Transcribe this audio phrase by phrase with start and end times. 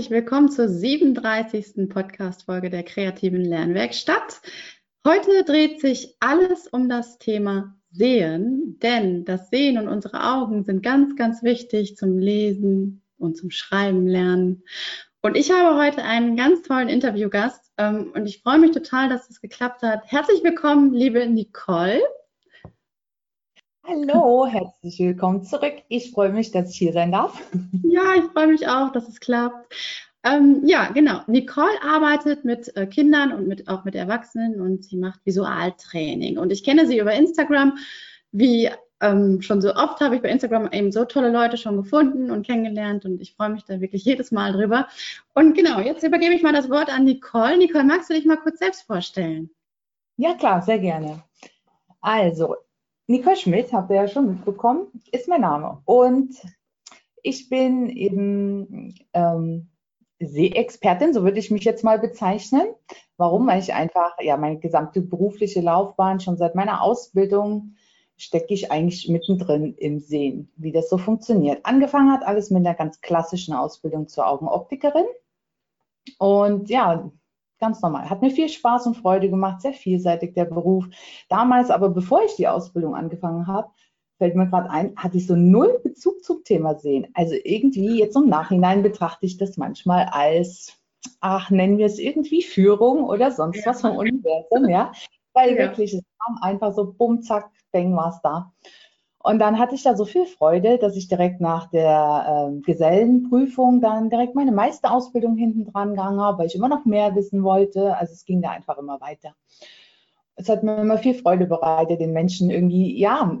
[0.00, 1.90] Herzlich willkommen zur 37.
[1.90, 4.40] Podcast-Folge der kreativen Lernwerkstatt.
[5.06, 10.82] Heute dreht sich alles um das Thema Sehen, denn das Sehen und unsere Augen sind
[10.82, 14.62] ganz, ganz wichtig zum Lesen und zum Schreiben lernen.
[15.20, 19.28] Und ich habe heute einen ganz tollen Interviewgast ähm, und ich freue mich total, dass
[19.28, 20.00] es geklappt hat.
[20.06, 22.00] Herzlich willkommen, liebe Nicole.
[23.90, 25.74] Hallo, herzlich willkommen zurück.
[25.88, 27.42] Ich freue mich, dass ich hier sein darf.
[27.82, 29.74] Ja, ich freue mich auch, dass es klappt.
[30.22, 31.22] Ähm, ja, genau.
[31.26, 36.38] Nicole arbeitet mit äh, Kindern und mit, auch mit Erwachsenen und sie macht Visualtraining.
[36.38, 37.78] Und ich kenne sie über Instagram.
[38.30, 42.30] Wie ähm, schon so oft habe ich bei Instagram eben so tolle Leute schon gefunden
[42.30, 44.86] und kennengelernt und ich freue mich da wirklich jedes Mal drüber.
[45.34, 47.58] Und genau, jetzt übergebe ich mal das Wort an Nicole.
[47.58, 49.50] Nicole, magst du dich mal kurz selbst vorstellen?
[50.16, 51.24] Ja, klar, sehr gerne.
[52.00, 52.54] Also,
[53.10, 55.82] Nicole Schmidt, habt ihr ja schon mitbekommen, ist mein Name.
[55.84, 56.32] Und
[57.24, 59.68] ich bin eben ähm,
[60.20, 62.68] Seeexpertin, so würde ich mich jetzt mal bezeichnen.
[63.16, 63.48] Warum?
[63.48, 67.74] Weil ich einfach, ja, meine gesamte berufliche Laufbahn, schon seit meiner Ausbildung,
[68.16, 71.66] stecke ich eigentlich mittendrin im Sehen, wie das so funktioniert.
[71.66, 75.06] Angefangen hat alles mit einer ganz klassischen Ausbildung zur Augenoptikerin.
[76.18, 77.10] Und ja,
[77.60, 78.10] ganz normal.
[78.10, 80.86] Hat mir viel Spaß und Freude gemacht, sehr vielseitig der Beruf.
[81.28, 83.70] Damals aber, bevor ich die Ausbildung angefangen habe,
[84.18, 87.06] fällt mir gerade ein, hatte ich so null Bezug zum Thema Sehen.
[87.14, 90.78] Also irgendwie jetzt im Nachhinein betrachte ich das manchmal als,
[91.20, 94.92] ach, nennen wir es irgendwie Führung oder sonst was vom Universum, ja.
[95.32, 95.58] Weil ja.
[95.58, 98.52] wirklich, es kam einfach so, bumm, zack, bang, war es da.
[99.22, 103.82] Und dann hatte ich da so viel Freude, dass ich direkt nach der äh, Gesellenprüfung
[103.82, 107.96] dann direkt meine Meisterausbildung hinten dran gegangen habe, weil ich immer noch mehr wissen wollte.
[107.98, 109.34] Also es ging da einfach immer weiter.
[110.36, 113.38] Es hat mir immer viel Freude bereitet, den Menschen irgendwie, ja,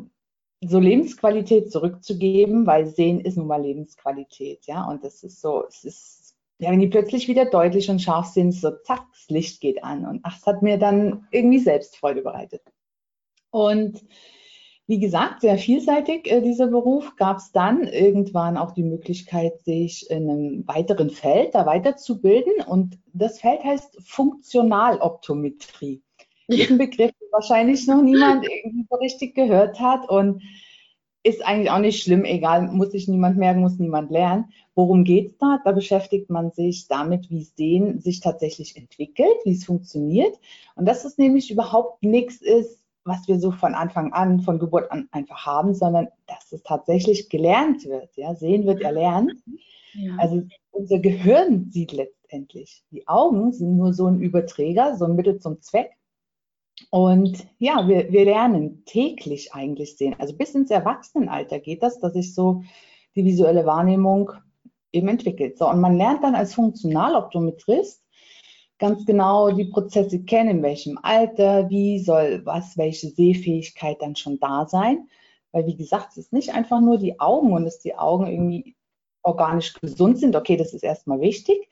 [0.62, 4.84] so Lebensqualität zurückzugeben, weil Sehen ist nun mal Lebensqualität, ja.
[4.84, 8.52] Und das ist so, es ist, ja, wenn die plötzlich wieder deutlich und scharf sind,
[8.52, 10.04] so zack, das Licht geht an.
[10.04, 12.60] Und ach, es hat mir dann irgendwie selbst Freude bereitet.
[13.50, 14.04] Und
[14.90, 17.14] wie gesagt, sehr vielseitig äh, dieser Beruf.
[17.14, 22.54] Gab es dann irgendwann auch die Möglichkeit, sich in einem weiteren Feld da weiterzubilden.
[22.66, 26.02] Und das Feld heißt Funktionaloptometrie.
[26.50, 30.42] Ein Begriff, den wahrscheinlich noch niemand irgendwie so richtig gehört hat und
[31.22, 34.46] ist eigentlich auch nicht schlimm, egal, muss sich niemand merken, muss niemand lernen.
[34.74, 35.60] Worum geht es da?
[35.64, 40.36] Da beschäftigt man sich damit, wie Sehen sich tatsächlich entwickelt, wie es funktioniert.
[40.74, 44.90] Und dass es nämlich überhaupt nichts ist, was wir so von Anfang an, von Geburt
[44.90, 48.16] an einfach haben, sondern dass es tatsächlich gelernt wird.
[48.16, 48.34] Ja?
[48.34, 49.32] Sehen wird erlernt.
[49.94, 50.16] Ja.
[50.18, 52.84] Also unser Gehirn sieht letztendlich.
[52.90, 55.90] Die Augen sind nur so ein Überträger, so ein Mittel zum Zweck.
[56.90, 60.16] Und ja, wir, wir lernen täglich eigentlich sehen.
[60.18, 62.62] Also bis ins Erwachsenenalter geht das, dass sich so
[63.14, 64.32] die visuelle Wahrnehmung
[64.92, 65.58] eben entwickelt.
[65.58, 67.99] So, und man lernt dann als Funktionaloptometrist
[68.80, 74.40] ganz genau die Prozesse kennen, in welchem Alter, wie soll was, welche Sehfähigkeit dann schon
[74.40, 75.08] da sein.
[75.52, 78.76] Weil wie gesagt, es ist nicht einfach nur die Augen und dass die Augen irgendwie
[79.22, 80.34] organisch gesund sind.
[80.34, 81.68] Okay, das ist erstmal wichtig.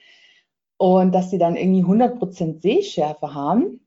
[0.77, 3.81] Und dass sie dann irgendwie 100% Sehschärfe haben,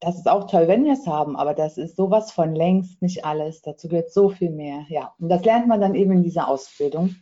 [0.00, 3.24] das ist auch toll, wenn wir es haben, aber das ist sowas von längst nicht
[3.24, 3.62] alles.
[3.62, 4.86] Dazu gehört so viel mehr.
[4.88, 7.16] Ja, und das lernt man dann eben in dieser Ausbildung.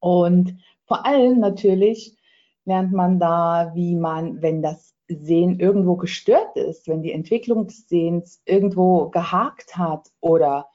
[0.00, 2.18] Und vor allem natürlich
[2.64, 7.88] lernt man da, wie man, wenn das Sehen irgendwo gestört ist, wenn die Entwicklung des
[7.88, 10.68] Sehens irgendwo gehakt hat oder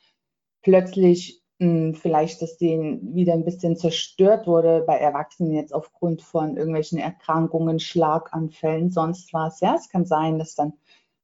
[0.61, 6.21] plötzlich mh, hm, vielleicht das Sehen wieder ein bisschen zerstört wurde bei Erwachsenen jetzt aufgrund
[6.21, 9.59] von irgendwelchen Erkrankungen, Schlaganfällen, sonst was.
[9.61, 10.73] Ja, es kann sein, dass dann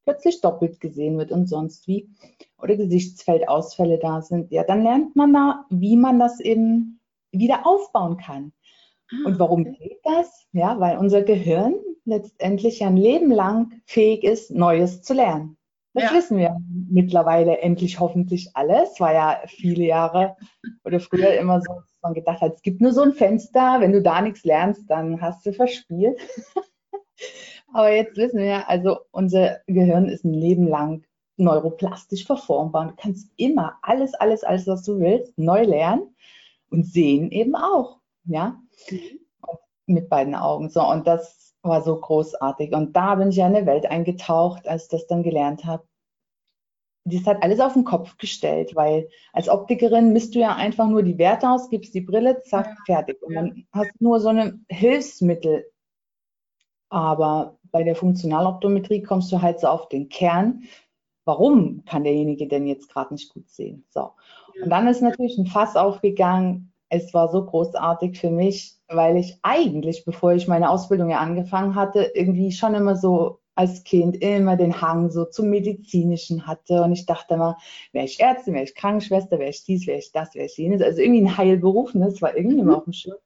[0.04, 2.10] plötzlich doppelt gesehen wird und sonst wie
[2.58, 4.52] oder Gesichtsfeldausfälle da sind.
[4.52, 7.00] Ja, dann lernt man da, wie man das eben
[7.32, 8.54] wieder aufbauen kann.
[9.26, 10.48] Und ah, warum geht das?
[10.52, 11.76] Ja, weil unser Gehirn
[12.06, 15.58] letztendlich ein Leben lang fähig ist, Neues zu lernen.
[15.94, 16.14] Das ja.
[16.14, 16.58] wissen wir
[16.90, 19.00] mittlerweile endlich hoffentlich alles.
[19.00, 20.36] War ja viele Jahre
[20.84, 23.94] oder früher immer so, dass man gedacht hat, es gibt nur so ein Fenster, wenn
[23.94, 26.20] du da nichts lernst, dann hast du verspielt.
[27.74, 31.04] Aber jetzt wissen wir, also unser Gehirn ist ein Leben lang
[31.38, 32.88] neuroplastisch verformbar.
[32.88, 36.16] Du kannst immer alles, alles, alles, was du willst, neu lernen
[36.70, 38.00] und sehen eben auch.
[38.26, 38.60] Ja.
[38.90, 39.20] Mhm.
[39.88, 40.70] mit beiden Augen.
[40.70, 42.74] So, und das war so großartig.
[42.74, 45.84] Und da bin ich ja in eine Welt eingetaucht, als ich das dann gelernt habe.
[47.08, 51.04] Das hat alles auf den Kopf gestellt, weil als Optikerin misst du ja einfach nur
[51.04, 52.96] die Werte aus, gibst die Brille, zack, ja.
[52.96, 53.22] fertig.
[53.22, 55.66] Und dann hast du nur so ein Hilfsmittel.
[56.90, 60.64] Aber bei der Funktionaloptometrie kommst du halt so auf den Kern.
[61.26, 63.86] Warum kann derjenige denn jetzt gerade nicht gut sehen?
[63.90, 64.12] So.
[64.64, 66.72] Und dann ist natürlich ein Fass aufgegangen.
[66.90, 71.76] Es war so großartig für mich, weil ich eigentlich, bevor ich meine Ausbildung ja angefangen
[71.76, 76.84] hatte, irgendwie schon immer so als Kind immer den Hang so zum Medizinischen hatte.
[76.84, 77.58] Und ich dachte immer,
[77.94, 80.82] wäre ich Ärztin, wäre ich Krankenschwester, wäre ich dies, wäre ich das, wäre ich jenes.
[80.82, 82.06] Also irgendwie ein Heilberuf, ne?
[82.06, 82.78] das war irgendwie immer mhm.
[82.78, 83.18] auf dem Schirm.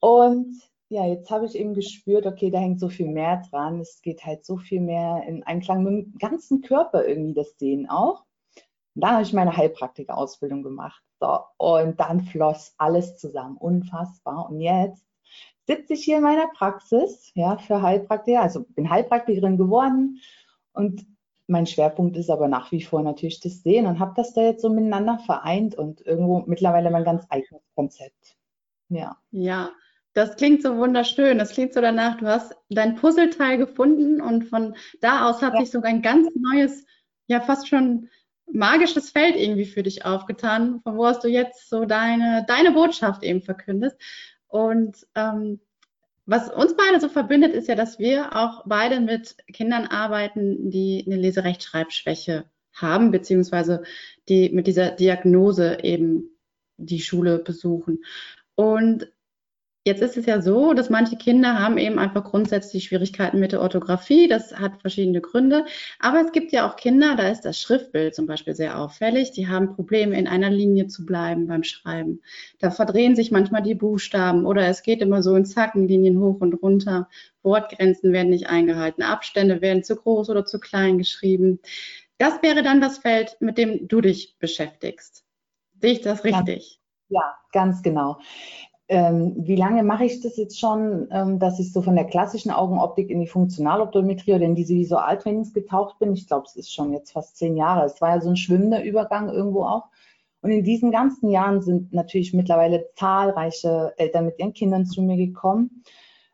[0.00, 0.56] Und
[0.88, 3.78] ja, jetzt habe ich eben gespürt, okay, da hängt so viel mehr dran.
[3.80, 7.88] Es geht halt so viel mehr in Einklang mit dem ganzen Körper irgendwie das Sehen
[7.88, 8.24] auch.
[8.94, 11.02] Und dann habe ich meine Heilpraktiker-Ausbildung gemacht.
[11.20, 13.56] So, und dann floss alles zusammen.
[13.58, 14.48] Unfassbar.
[14.50, 15.04] Und jetzt
[15.66, 18.40] sitze ich hier in meiner Praxis, ja, für Heilpraktiker.
[18.40, 20.20] Also bin Heilpraktikerin geworden.
[20.72, 21.04] Und
[21.46, 24.62] mein Schwerpunkt ist aber nach wie vor natürlich das Sehen und habe das da jetzt
[24.62, 28.36] so miteinander vereint und irgendwo mittlerweile mein ganz eigenes Konzept.
[28.88, 29.16] Ja.
[29.30, 29.70] Ja,
[30.14, 31.38] das klingt so wunderschön.
[31.38, 35.60] Das klingt so danach, du hast dein Puzzleteil gefunden und von da aus hat ja.
[35.60, 36.84] sich sogar ein ganz neues,
[37.26, 38.08] ja fast schon
[38.52, 43.22] magisches Feld irgendwie für dich aufgetan, von wo aus du jetzt so deine, deine Botschaft
[43.22, 43.96] eben verkündest.
[44.48, 45.60] Und ähm,
[46.26, 51.04] was uns beide so verbindet, ist ja, dass wir auch beide mit Kindern arbeiten, die
[51.06, 53.82] eine Leserechtschreibschwäche haben, beziehungsweise
[54.28, 56.30] die mit dieser Diagnose eben
[56.76, 58.04] die Schule besuchen.
[58.54, 59.10] Und
[59.86, 63.62] Jetzt ist es ja so, dass manche Kinder haben eben einfach grundsätzlich Schwierigkeiten mit der
[63.62, 64.28] Orthographie.
[64.28, 65.64] Das hat verschiedene Gründe.
[65.98, 69.32] Aber es gibt ja auch Kinder, da ist das Schriftbild zum Beispiel sehr auffällig.
[69.32, 72.20] Die haben Probleme, in einer Linie zu bleiben beim Schreiben.
[72.58, 76.52] Da verdrehen sich manchmal die Buchstaben oder es geht immer so in Zackenlinien hoch und
[76.62, 77.08] runter.
[77.42, 79.02] Wortgrenzen werden nicht eingehalten.
[79.02, 81.58] Abstände werden zu groß oder zu klein geschrieben.
[82.18, 85.24] Das wäre dann das Feld, mit dem du dich beschäftigst.
[85.80, 86.80] Sehe ich das richtig?
[87.08, 88.18] Ja, ganz genau
[88.90, 92.50] ähm, wie lange mache ich das jetzt schon, ähm, dass ich so von der klassischen
[92.50, 96.12] Augenoptik in die Funktionaloptometrie oder in diese Visualtrainings getaucht bin?
[96.12, 97.86] Ich glaube, es ist schon jetzt fast zehn Jahre.
[97.86, 99.84] Es war ja so ein schwimmender Übergang irgendwo auch.
[100.42, 105.16] Und in diesen ganzen Jahren sind natürlich mittlerweile zahlreiche Eltern mit ihren Kindern zu mir
[105.16, 105.84] gekommen.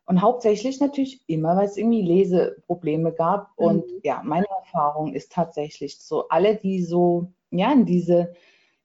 [0.06, 3.50] Und hauptsächlich natürlich immer, weil es irgendwie Leseprobleme gab.
[3.58, 3.66] Mhm.
[3.66, 8.32] Und ja, meine Erfahrung ist tatsächlich so, alle, die so, ja, in diese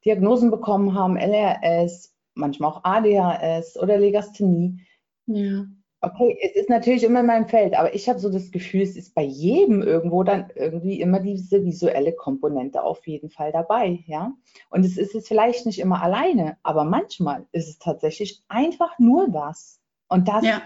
[0.04, 4.80] Diagnosen bekommen haben, LRS, manchmal auch ADHS oder Legasthenie.
[5.26, 5.66] Ja.
[6.04, 8.96] Okay, es ist natürlich immer in meinem Feld, aber ich habe so das Gefühl, es
[8.96, 14.34] ist bei jedem irgendwo dann irgendwie immer diese visuelle Komponente auf jeden Fall dabei, ja.
[14.72, 19.30] Und es ist es vielleicht nicht immer alleine, aber manchmal ist es tatsächlich einfach nur
[19.30, 19.80] das.
[20.08, 20.64] Und das ja.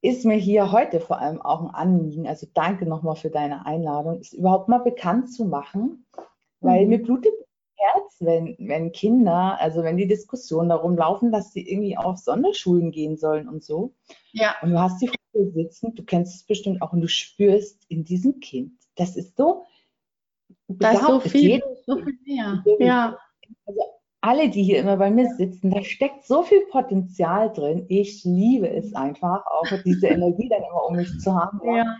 [0.00, 2.26] ist mir hier heute vor allem auch ein Anliegen.
[2.26, 6.06] Also danke nochmal für deine Einladung, es überhaupt mal bekannt zu machen,
[6.60, 6.88] weil mhm.
[6.88, 7.34] mir blutet
[7.76, 12.90] Herz, wenn, wenn Kinder, also wenn die Diskussionen darum laufen, dass sie irgendwie auf Sonderschulen
[12.90, 13.94] gehen sollen und so.
[14.32, 14.54] Ja.
[14.62, 17.84] Und du hast die vor dir sitzen, du kennst es bestimmt auch und du spürst
[17.88, 19.64] in diesem Kind, das ist so,
[20.68, 22.64] da ist so viel, so viel mehr.
[22.78, 23.18] Ja.
[23.66, 23.80] Also
[24.20, 27.84] alle, die hier immer bei mir sitzen, da steckt so viel Potenzial drin.
[27.88, 31.60] Ich liebe es einfach, auch diese Energie dann immer um mich zu haben.
[31.64, 31.96] Ja.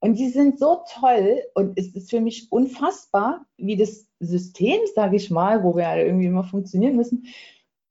[0.00, 5.16] Und die sind so toll und es ist für mich unfassbar, wie das System, sage
[5.16, 7.26] ich mal, wo wir irgendwie immer funktionieren müssen,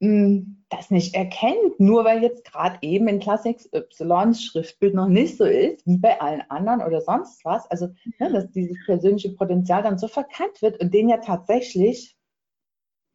[0.00, 0.40] mm,
[0.70, 5.44] das nicht erkennt, nur weil jetzt gerade eben in Klasse XY Schriftbild noch nicht so
[5.44, 7.68] ist, wie bei allen anderen oder sonst was.
[7.70, 7.88] Also,
[8.18, 12.16] ne, dass dieses persönliche Potenzial dann so verkannt wird und den ja tatsächlich,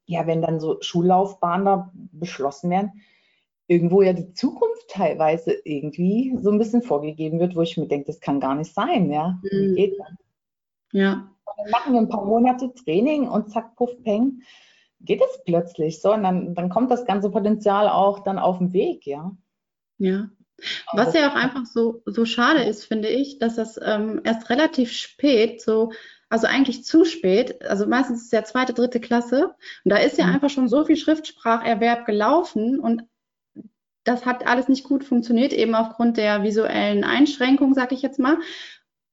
[0.06, 3.02] ja, wenn dann so Schullaufbahnen da beschlossen werden,
[3.68, 8.08] irgendwo ja die Zukunft teilweise irgendwie so ein bisschen vorgegeben wird, wo ich mir denke,
[8.08, 9.40] das kann gar nicht sein, ja.
[9.44, 9.76] Mhm.
[9.76, 10.08] geht das?
[10.92, 11.30] Ja.
[11.58, 14.42] dann machen wir ein paar Monate Training und zack, puff, peng,
[15.02, 18.74] geht es plötzlich so und dann, dann kommt das ganze Potenzial auch dann auf den
[18.74, 19.36] Weg, ja.
[19.98, 20.30] Ja.
[20.94, 24.92] Was ja auch einfach so, so schade ist, finde ich, dass das ähm, erst relativ
[24.92, 25.92] spät so
[26.30, 27.62] also eigentlich zu spät.
[27.64, 29.56] Also meistens ist es ja zweite, dritte Klasse.
[29.84, 30.34] Und da ist ja mhm.
[30.34, 33.04] einfach schon so viel Schriftspracherwerb gelaufen und
[34.06, 38.38] das hat alles nicht gut funktioniert, eben aufgrund der visuellen Einschränkung, sag ich jetzt mal.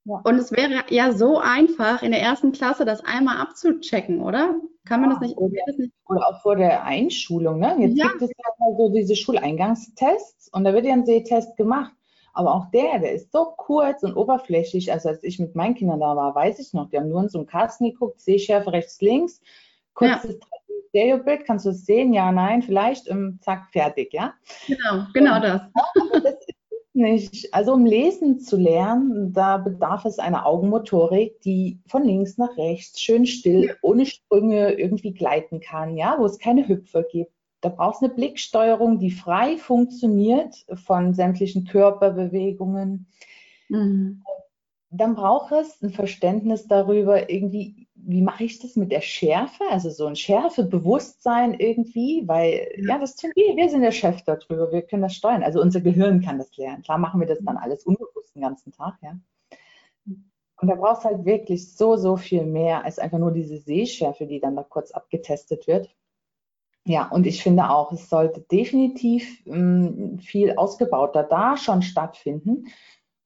[0.05, 0.21] Ja.
[0.25, 4.55] Und es wäre ja so einfach, in der ersten Klasse das einmal abzuchecken, oder?
[4.85, 5.93] Kann man ja, das, nicht, oder, das nicht?
[6.09, 7.59] Oder auch vor der Einschulung.
[7.61, 7.77] Ne?
[7.79, 8.09] Jetzt ja.
[8.09, 11.93] gibt es ja so diese Schuleingangstests und da wird ja ein Sehtest gemacht.
[12.35, 14.91] Aber auch der, der ist so kurz und oberflächlich.
[14.91, 17.29] Also als ich mit meinen Kindern da war, weiß ich noch, die haben nur in
[17.29, 19.41] so einen Kasten geguckt, Sehschärfe rechts, links,
[19.95, 20.47] kurzes ja.
[20.93, 22.13] Stereobild, kannst du es sehen?
[22.13, 24.35] Ja, nein, vielleicht, ähm, zack, fertig, ja?
[24.67, 25.63] Genau, genau das.
[26.23, 26.57] das ist
[26.93, 27.55] nicht.
[27.55, 33.01] Also um lesen zu lernen, da bedarf es einer Augenmotorik, die von links nach rechts
[33.01, 33.75] schön still, ja.
[33.81, 37.33] ohne Sprünge irgendwie gleiten kann, ja, wo es keine Hüpfer gibt.
[37.63, 43.07] Da brauchst du eine Blicksteuerung, die frei funktioniert von sämtlichen Körperbewegungen.
[43.71, 44.23] Mhm.
[44.91, 49.65] Dann braucht es ein Verständnis darüber, irgendwie, wie mache ich das mit der Schärfe?
[49.71, 54.73] Also so ein Schärfebewusstsein irgendwie, weil ja, das tun wir, wir sind der Chef darüber,
[54.73, 55.43] wir können das steuern.
[55.43, 56.83] Also unser Gehirn kann das lernen.
[56.83, 59.17] Klar machen wir das dann alles unbewusst den ganzen Tag, ja.
[60.07, 64.39] Und da brauchst halt wirklich so, so viel mehr als einfach nur diese Sehschärfe, die
[64.39, 65.93] dann da kurz abgetestet wird.
[66.85, 72.67] Ja, und ich finde auch, es sollte definitiv ähm, viel ausgebauter da schon stattfinden,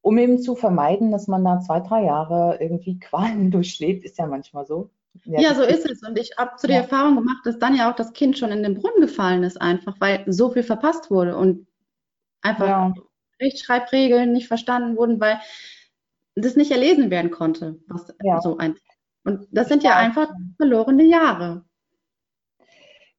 [0.06, 4.26] um eben zu vermeiden, dass man da zwei, drei Jahre irgendwie Qualen durchlebt, ist ja
[4.26, 4.88] manchmal so.
[5.24, 6.00] Ja, ja so ist es.
[6.06, 6.82] Und ich habe zu der ja.
[6.82, 9.96] Erfahrung gemacht, dass dann ja auch das Kind schon in den Brunnen gefallen ist, einfach,
[9.98, 11.66] weil so viel verpasst wurde und
[12.40, 12.94] einfach ja.
[13.40, 15.40] Rechtschreibregeln nicht verstanden wurden, weil
[16.36, 18.40] das nicht erlesen werden konnte, was ja.
[18.40, 18.76] so ein.
[19.24, 21.64] Und das sind ja einfach verlorene Jahre.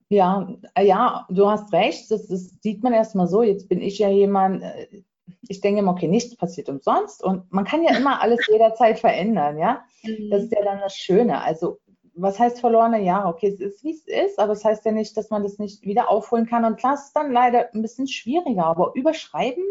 [0.07, 2.09] Ja, ja, du hast recht.
[2.11, 3.43] Das, das sieht man erstmal so.
[3.43, 5.03] Jetzt bin ich ja jemand, äh,
[5.47, 9.57] ich denke immer, okay, nichts passiert umsonst und man kann ja immer alles jederzeit verändern,
[9.57, 9.83] ja.
[10.03, 10.29] Mhm.
[10.29, 11.41] Das ist ja dann das Schöne.
[11.41, 11.79] Also,
[12.13, 13.29] was heißt verlorene Jahre?
[13.29, 15.83] Okay, es ist, wie es ist, aber es heißt ja nicht, dass man das nicht
[15.83, 16.65] wieder aufholen kann.
[16.65, 19.63] Und klar, ist dann leider ein bisschen schwieriger, aber überschreiben,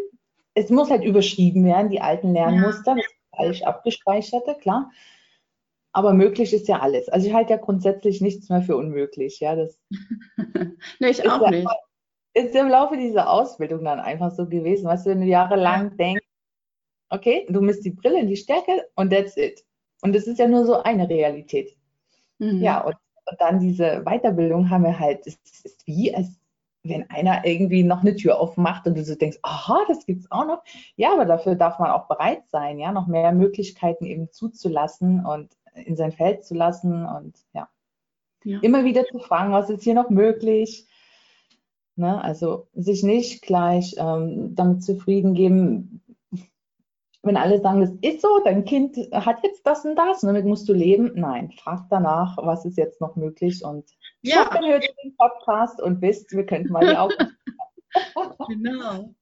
[0.54, 3.02] es muss halt überschrieben werden, die alten Lernmuster, ja.
[3.02, 4.90] das falsch abgespeicherte, klar.
[5.92, 7.08] Aber möglich ist ja alles.
[7.08, 9.40] Also ich halte ja grundsätzlich nichts mehr für unmöglich.
[9.40, 9.78] Ja, das
[11.00, 11.68] nee, ich auch ja, nicht.
[12.36, 15.96] Ist im Laufe dieser Ausbildung dann einfach so gewesen, was du, wenn du jahrelang ja.
[15.96, 16.26] denkst,
[17.08, 19.64] okay, du misst die Brille in die Stärke und that's it.
[20.02, 21.74] Und das ist ja nur so eine Realität.
[22.38, 22.60] Mhm.
[22.60, 26.38] Ja, und, und, dann diese Weiterbildung haben wir halt, es ist wie, als
[26.82, 30.46] wenn einer irgendwie noch eine Tür aufmacht und du so denkst, aha, das gibt's auch
[30.46, 30.62] noch.
[30.96, 35.56] Ja, aber dafür darf man auch bereit sein, ja, noch mehr Möglichkeiten eben zuzulassen und
[35.74, 37.68] in sein Feld zu lassen und ja.
[38.44, 38.58] ja.
[38.60, 40.86] Immer wieder zu fragen, was ist hier noch möglich?
[41.96, 42.22] Ne?
[42.22, 46.02] Also sich nicht gleich ähm, damit zufrieden geben,
[47.22, 50.44] wenn alle sagen, das ist so, dein Kind hat jetzt das und das, und damit
[50.44, 51.12] musst du leben.
[51.14, 53.84] Nein, frag danach, was ist jetzt noch möglich und
[54.22, 54.48] ja.
[54.52, 57.14] dann hört ihr den Podcast und wisst, wir könnten mal die Augen.
[58.48, 59.14] genau.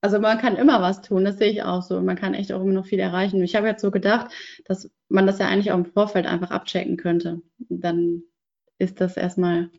[0.00, 2.00] Also man kann immer was tun, das sehe ich auch so.
[2.00, 3.42] Man kann echt auch immer noch viel erreichen.
[3.42, 4.32] Ich habe jetzt so gedacht,
[4.66, 7.40] dass man das ja eigentlich auch im Vorfeld einfach abchecken könnte.
[7.68, 8.22] Dann
[8.78, 9.70] ist das erstmal.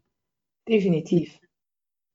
[0.68, 1.40] Definitiv.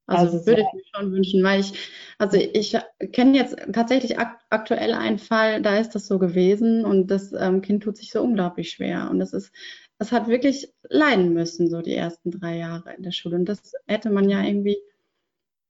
[0.06, 1.73] Also, also würde ich mir schon wünschen, weil ich,
[2.18, 2.76] also ich
[3.12, 7.62] kenne jetzt tatsächlich ak aktuell einen Fall, da ist das so gewesen und das ähm,
[7.62, 9.08] Kind tut sich so unglaublich schwer.
[9.11, 9.52] Und das ist,
[9.99, 13.37] es hat wirklich leiden müssen, so die ersten drei Jahre in der Schule.
[13.37, 14.76] Und das hätte man ja irgendwie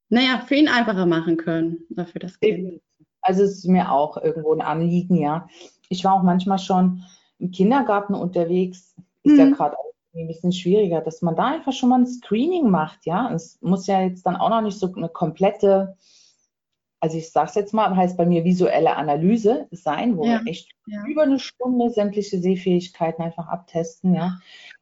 [0.09, 2.81] naja, für ihn einfacher machen können, dafür das Kind.
[3.21, 5.47] Also es ist mir auch irgendwo ein Anliegen, ja.
[5.89, 7.03] Ich war auch manchmal schon
[7.39, 9.39] im Kindergarten unterwegs, ist mhm.
[9.39, 13.05] ja gerade auch ein bisschen schwieriger, dass man da einfach schon mal ein Screening macht,
[13.05, 13.31] ja.
[13.33, 15.97] Es muss ja jetzt dann auch noch nicht so eine komplette,
[16.99, 20.39] also ich sage es jetzt mal, heißt bei mir visuelle Analyse sein, wo ja.
[20.39, 21.03] wir echt ja.
[21.07, 24.39] über eine Stunde sämtliche Sehfähigkeiten einfach abtesten, ja.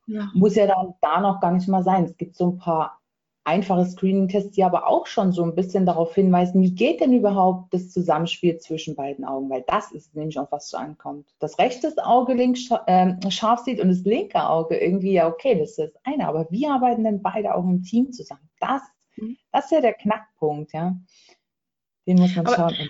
[0.07, 0.29] ja.
[0.33, 2.05] Muss ja dann da noch gar nicht mal sein.
[2.05, 2.99] Es gibt so ein paar
[3.45, 7.73] einfache Screening-Tests, die aber auch schon so ein bisschen darauf hinweisen, wie geht denn überhaupt
[7.73, 11.27] das Zusammenspiel zwischen beiden Augen, weil das ist nämlich auf was zu ankommt.
[11.39, 15.71] Das rechte Auge links äh, scharf sieht und das linke Auge irgendwie, ja okay, das
[15.71, 18.49] ist das eine, aber wie arbeiten denn beide Augen im Team zusammen?
[18.59, 18.81] Das,
[19.17, 19.37] mhm.
[19.51, 20.95] das ist ja der Knackpunkt, ja.
[22.07, 22.89] Den muss man aber schauen.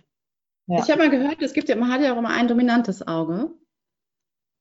[0.68, 0.80] Ja.
[0.80, 3.52] Ich habe mal gehört, es gibt ja, man hat ja auch immer ein dominantes Auge.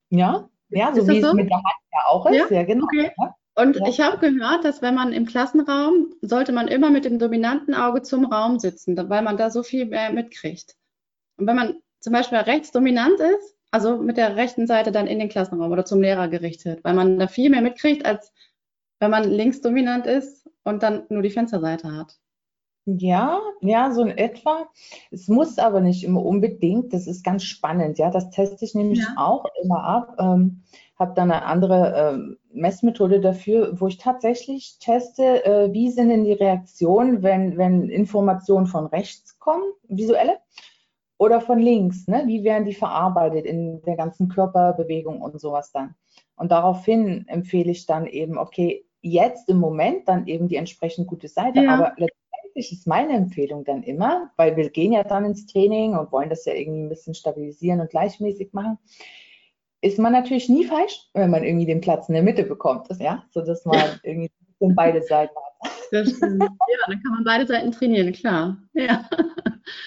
[0.08, 1.28] Ja, ja, so wie so?
[1.28, 2.84] es mit der Hand ja auch ist, ja, ja genau.
[2.84, 3.11] Okay.
[3.18, 3.37] Ja.
[3.54, 3.87] Und ja.
[3.87, 8.02] ich habe gehört, dass wenn man im Klassenraum, sollte man immer mit dem dominanten Auge
[8.02, 10.75] zum Raum sitzen, weil man da so viel mehr mitkriegt.
[11.37, 15.18] Und wenn man zum Beispiel rechts dominant ist, also mit der rechten Seite dann in
[15.18, 18.32] den Klassenraum oder zum Lehrer gerichtet, weil man da viel mehr mitkriegt, als
[19.00, 22.18] wenn man links dominant ist und dann nur die Fensterseite hat.
[22.85, 24.68] Ja, ja, so in etwa.
[25.11, 26.92] Es muss aber nicht immer unbedingt.
[26.92, 27.99] Das ist ganz spannend.
[27.99, 29.14] Ja, das teste ich nämlich ja.
[29.16, 30.16] auch immer ab.
[30.18, 30.62] Ähm,
[31.02, 36.25] habe dann eine andere ähm, Messmethode dafür, wo ich tatsächlich teste, äh, wie sind denn
[36.25, 40.38] die Reaktionen, wenn, wenn Informationen von rechts kommen, visuelle,
[41.18, 42.09] oder von links.
[42.09, 42.25] Ne?
[42.26, 45.94] Wie werden die verarbeitet in der ganzen Körperbewegung und sowas dann.
[46.35, 51.28] Und daraufhin empfehle ich dann eben, okay, jetzt im Moment dann eben die entsprechend gute
[51.28, 51.75] Seite, ja.
[51.75, 56.11] aber letztendlich ist meine Empfehlung dann immer, weil wir gehen ja dann ins Training und
[56.11, 58.78] wollen das ja irgendwie ein bisschen stabilisieren und gleichmäßig machen,
[59.82, 63.24] ist man natürlich nie falsch, wenn man irgendwie den Platz in der Mitte bekommt, ja,
[63.30, 65.70] so dass man irgendwie beide Seiten hat.
[65.90, 66.42] Das stimmt.
[66.42, 66.48] Ja,
[66.86, 68.56] dann kann man beide Seiten trainieren, klar.
[68.72, 69.08] Ja.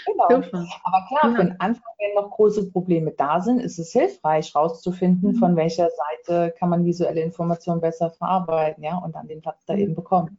[0.05, 0.41] Genau.
[0.41, 0.65] Super.
[0.83, 1.37] Aber klar, ja.
[1.37, 5.35] wenn Anfang wenn noch große Probleme da sind, ist es hilfreich, rauszufinden, mhm.
[5.35, 9.73] von welcher Seite kann man visuelle Informationen besser verarbeiten, ja, und dann den Platz da
[9.73, 9.79] mhm.
[9.79, 10.37] eben bekommen.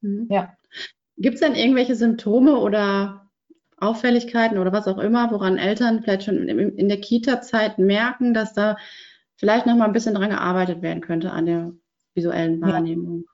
[0.00, 0.26] Mhm.
[0.30, 0.54] Ja.
[1.16, 3.29] Gibt es denn irgendwelche Symptome oder
[3.80, 8.76] Auffälligkeiten oder was auch immer, woran Eltern vielleicht schon in der Kita-Zeit merken, dass da
[9.36, 11.72] vielleicht noch mal ein bisschen dran gearbeitet werden könnte an der
[12.14, 13.24] visuellen Wahrnehmung?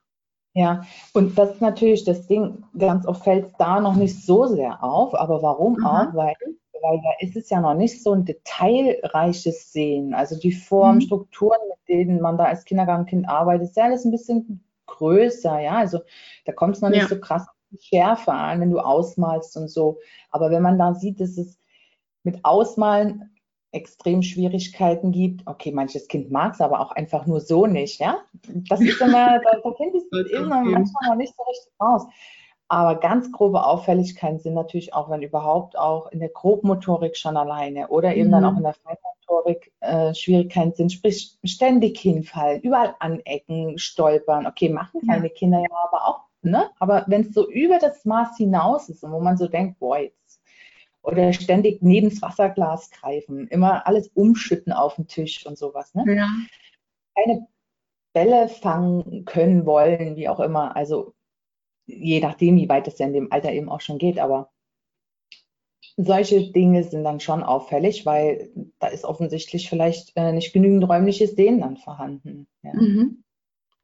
[0.55, 0.87] Ja.
[1.13, 4.83] und das ist natürlich das Ding, ganz oft fällt es da noch nicht so sehr
[4.83, 6.09] auf, aber warum Aha.
[6.09, 6.15] auch?
[6.15, 6.35] Weil,
[6.81, 10.15] weil da ist es ja noch nicht so ein detailreiches Sehen.
[10.15, 11.01] Also die Form, mhm.
[11.03, 15.77] Strukturen, mit denen man da als Kindergartenkind arbeitet, ist ja alles ein bisschen größer, ja.
[15.77, 15.99] Also
[16.47, 17.09] da kommt es noch nicht ja.
[17.09, 17.47] so krass
[17.81, 19.99] Schärfe an, wenn du ausmalst und so.
[20.37, 21.59] Aber wenn man da sieht, dass es
[22.23, 23.31] mit Ausmalen
[23.73, 28.19] extrem Schwierigkeiten gibt, okay, manches Kind mag es aber auch einfach nur so nicht, ja.
[28.69, 32.07] Das ist immer, da, da finde ich es manchmal noch nicht so richtig raus.
[32.69, 37.89] Aber ganz grobe Auffälligkeiten sind natürlich auch, wenn überhaupt auch in der Grobmotorik schon alleine
[37.89, 38.33] oder eben mhm.
[38.33, 44.47] dann auch in der Feinmotorik äh, Schwierigkeiten sind, sprich ständig hinfallen, überall anecken, stolpern.
[44.47, 45.33] Okay, machen kleine ja.
[45.33, 46.71] Kinder ja aber auch Ne?
[46.79, 49.99] Aber wenn es so über das Maß hinaus ist und wo man so denkt, boah,
[49.99, 50.17] jetzt,
[51.07, 55.95] oder ständig neben das Wasserglas greifen, immer alles umschütten auf den Tisch und sowas.
[55.95, 56.05] Ne?
[56.17, 56.29] Ja.
[57.15, 57.47] Keine
[58.13, 60.75] Bälle fangen können, wollen, wie auch immer.
[60.75, 61.15] Also
[61.87, 64.51] je nachdem, wie weit es ja in dem Alter eben auch schon geht, aber
[65.97, 71.37] solche Dinge sind dann schon auffällig, weil da ist offensichtlich vielleicht äh, nicht genügend räumliches
[71.37, 72.49] Sehen dann vorhanden.
[72.63, 72.75] Ja.
[72.75, 73.23] Mhm.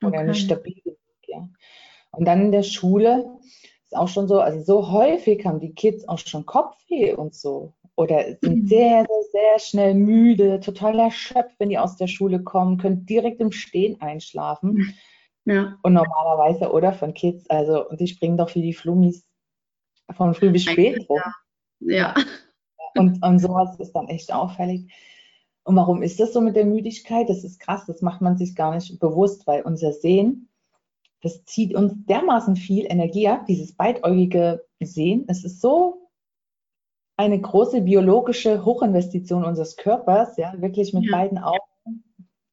[0.02, 0.06] Okay.
[0.06, 0.98] Oder nicht stabil.
[1.28, 1.48] Ja.
[2.10, 3.38] Und dann in der Schule
[3.96, 7.72] auch schon so, also so häufig haben die Kids auch schon Kopfweh und so.
[7.94, 8.66] Oder sind mhm.
[8.66, 13.40] sehr, sehr, sehr schnell müde, total erschöpft, wenn die aus der Schule kommen, können direkt
[13.40, 14.94] im Stehen einschlafen.
[15.44, 15.76] Ja.
[15.82, 19.26] Und normalerweise, oder von Kids, also, und die springen doch wie die Flummis
[20.12, 21.20] von früh bis spät rum.
[21.80, 22.14] Ja.
[22.14, 22.24] ja.
[22.94, 24.92] Und, und sowas ist dann echt auffällig.
[25.64, 27.28] Und warum ist das so mit der Müdigkeit?
[27.28, 30.48] Das ist krass, das macht man sich gar nicht bewusst, weil unser Sehen
[31.22, 35.24] das zieht uns dermaßen viel Energie ab, dieses beidäugige Sehen.
[35.28, 36.10] Es ist so
[37.16, 41.16] eine große biologische Hochinvestition unseres Körpers, ja, wirklich mit ja.
[41.16, 41.60] beiden Augen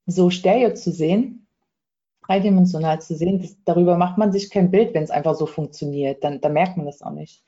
[0.05, 1.47] so stereo zu sehen,
[2.27, 3.41] dreidimensional zu sehen.
[3.41, 6.23] Das, darüber macht man sich kein Bild, wenn es einfach so funktioniert.
[6.23, 7.43] Dann, dann merkt man das auch nicht.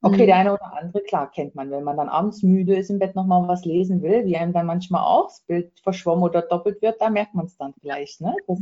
[0.00, 0.26] Okay, mhm.
[0.26, 3.14] der eine oder andere, klar, kennt man, wenn man dann abends müde ist, im Bett
[3.14, 7.00] nochmal was lesen will, wie einem dann manchmal auch das Bild verschwommen oder doppelt wird,
[7.00, 8.20] da merkt man es dann vielleicht.
[8.20, 8.34] Ne?
[8.46, 8.58] Das,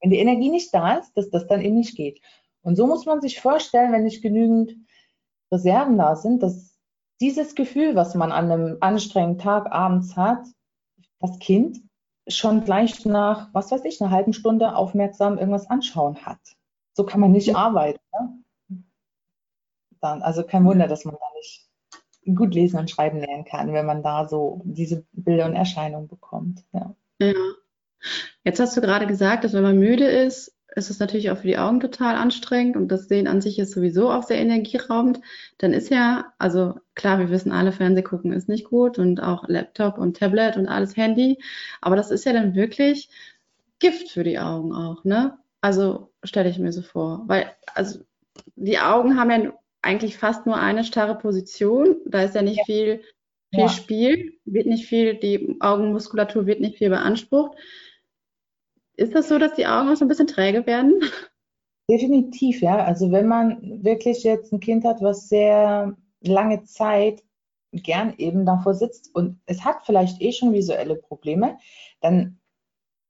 [0.00, 2.20] wenn die Energie nicht da ist, dass das dann eben nicht geht.
[2.62, 4.76] Und so muss man sich vorstellen, wenn nicht genügend
[5.52, 6.76] Reserven da sind, dass
[7.20, 10.44] dieses Gefühl, was man an einem anstrengenden Tag abends hat,
[11.20, 11.80] das Kind
[12.28, 16.40] schon gleich nach, was weiß ich, einer halben Stunde aufmerksam irgendwas anschauen hat.
[16.92, 18.00] So kann man nicht arbeiten.
[18.12, 18.42] Ne?
[20.00, 21.68] Dann, also kein Wunder, dass man da nicht
[22.36, 26.64] gut lesen und schreiben lernen kann, wenn man da so diese Bilder und Erscheinungen bekommt.
[26.72, 26.94] Ja.
[27.20, 27.32] ja.
[28.44, 31.46] Jetzt hast du gerade gesagt, dass wenn man müde ist, ist es natürlich auch für
[31.46, 35.20] die Augen total anstrengend und das Sehen an sich ist sowieso auch sehr energieraubend.
[35.56, 39.48] Dann ist ja, also klar, wir wissen alle, Fernseh gucken ist nicht gut und auch
[39.48, 41.38] Laptop und Tablet und alles Handy,
[41.80, 43.08] aber das ist ja dann wirklich
[43.78, 45.38] Gift für die Augen auch, ne?
[45.62, 48.00] Also stelle ich mir so vor, weil also
[48.54, 52.64] die Augen haben ja eigentlich fast nur eine starre Position, da ist ja nicht ja.
[52.64, 53.00] viel
[53.50, 53.68] viel ja.
[53.68, 57.56] Spiel, wird nicht viel, die Augenmuskulatur wird nicht viel beansprucht.
[58.96, 61.00] Ist das so, dass die Augen auch so ein bisschen träge werden?
[61.88, 62.84] Definitiv, ja.
[62.84, 67.22] Also wenn man wirklich jetzt ein Kind hat, was sehr lange Zeit
[67.72, 71.58] gern eben davor sitzt und es hat vielleicht eh schon visuelle Probleme,
[72.00, 72.40] dann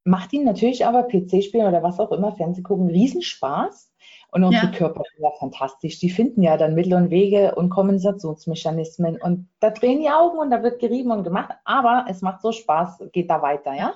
[0.04, 3.92] macht ihn natürlich aber PC-Spielen oder was auch immer, Fernseh gucken, Riesenspaß.
[4.32, 4.72] Und unsere ja.
[4.72, 5.98] Körper sind ja fantastisch.
[5.98, 9.20] Die finden ja dann Mittel und Wege und Kompensationsmechanismen.
[9.20, 11.54] Und da drehen die Augen und da wird gerieben und gemacht.
[11.64, 13.94] Aber es macht so Spaß, geht da weiter, ja?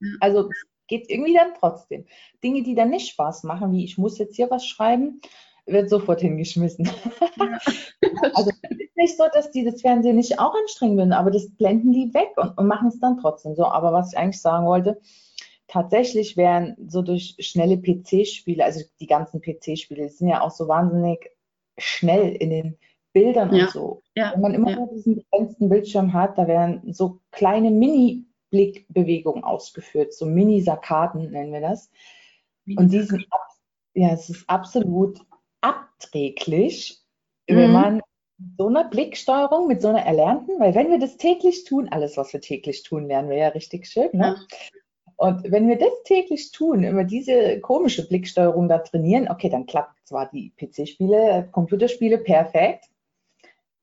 [0.00, 0.08] ja.
[0.20, 0.48] Also
[0.90, 2.04] geht irgendwie dann trotzdem.
[2.42, 5.22] Dinge, die dann nicht Spaß machen, wie ich muss jetzt hier was schreiben,
[5.64, 6.90] wird sofort hingeschmissen.
[8.34, 11.48] also es ist nicht so, dass die das Fernsehen nicht auch anstrengen würden, aber das
[11.56, 13.64] blenden die weg und, und machen es dann trotzdem so.
[13.66, 15.00] Aber was ich eigentlich sagen wollte,
[15.68, 20.66] tatsächlich wären so durch schnelle PC-Spiele, also die ganzen PC-Spiele, die sind ja auch so
[20.66, 21.30] wahnsinnig
[21.78, 22.78] schnell in den
[23.12, 23.64] Bildern ja.
[23.64, 24.02] und so.
[24.16, 24.32] Ja.
[24.34, 24.76] Wenn man immer ja.
[24.76, 31.52] nur diesen begrenzten Bildschirm hat, da werden so kleine Mini- Blickbewegung ausgeführt, so Mini-Sakaden nennen
[31.52, 31.90] wir das.
[32.76, 33.26] Und die sind,
[33.94, 35.20] ja, es ist absolut
[35.60, 37.00] abträglich,
[37.48, 37.56] mhm.
[37.56, 38.02] wenn man
[38.56, 42.32] so eine Blicksteuerung mit so einer erlernten, weil wenn wir das täglich tun, alles, was
[42.32, 44.36] wir täglich tun, lernen wir ja richtig schön, ne?
[45.16, 49.94] Und wenn wir das täglich tun, immer diese komische Blicksteuerung da trainieren, okay, dann klappt
[50.04, 52.86] zwar die PC-Spiele, Computerspiele perfekt,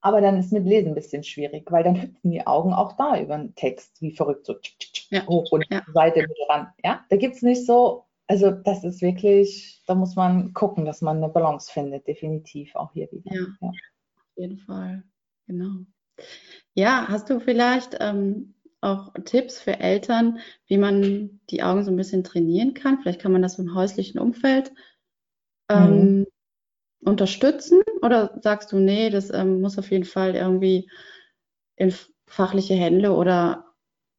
[0.01, 3.19] aber dann ist mit Lesen ein bisschen schwierig, weil dann hüpfen die Augen auch da
[3.19, 4.55] über den Text wie verrückt, so
[5.09, 5.25] ja.
[5.27, 5.83] hoch und ja.
[5.93, 6.67] Seite mit ran.
[6.83, 11.01] Ja, da gibt es nicht so, also das ist wirklich, da muss man gucken, dass
[11.01, 13.33] man eine Balance findet, definitiv auch hier wieder.
[13.33, 13.69] Ja, ja.
[13.69, 15.03] auf jeden Fall,
[15.47, 15.85] genau.
[16.73, 21.97] Ja, hast du vielleicht ähm, auch Tipps für Eltern, wie man die Augen so ein
[21.97, 22.99] bisschen trainieren kann?
[22.99, 24.71] Vielleicht kann man das im häuslichen Umfeld
[25.69, 26.27] ähm, mhm.
[27.03, 30.89] Unterstützen oder sagst du, nee, das ähm, muss auf jeden Fall irgendwie
[31.75, 31.93] in
[32.25, 33.65] fachliche Hände oder